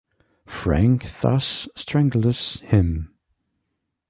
Frank 0.47 1.03
thus 1.21 1.69
strangles 1.75 2.61
him. 2.61 3.13